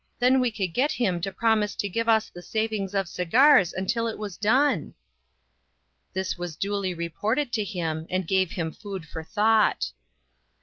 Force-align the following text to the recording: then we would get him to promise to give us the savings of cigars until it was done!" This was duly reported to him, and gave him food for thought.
then 0.17 0.39
we 0.39 0.51
would 0.57 0.73
get 0.73 0.93
him 0.93 1.21
to 1.21 1.31
promise 1.31 1.75
to 1.75 1.87
give 1.87 2.09
us 2.09 2.27
the 2.27 2.41
savings 2.41 2.95
of 2.95 3.07
cigars 3.07 3.71
until 3.71 4.07
it 4.07 4.17
was 4.17 4.35
done!" 4.35 4.95
This 6.15 6.39
was 6.39 6.55
duly 6.55 6.91
reported 6.95 7.51
to 7.53 7.63
him, 7.63 8.07
and 8.09 8.25
gave 8.27 8.49
him 8.53 8.71
food 8.71 9.07
for 9.07 9.23
thought. 9.23 9.91